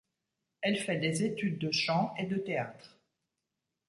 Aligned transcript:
Elle 0.61 0.77
fait 0.77 0.97
des 0.97 1.25
études 1.25 1.59
de 1.59 1.69
chant 1.71 2.15
et 2.17 2.25
de 2.25 2.35
théâtre. 2.37 2.97